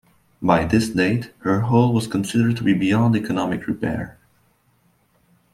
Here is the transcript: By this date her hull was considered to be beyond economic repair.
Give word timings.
By 0.41 0.65
this 0.65 0.89
date 0.89 1.31
her 1.41 1.59
hull 1.61 1.93
was 1.93 2.07
considered 2.07 2.57
to 2.57 2.63
be 2.63 2.73
beyond 2.73 3.15
economic 3.15 3.67
repair. 3.67 4.17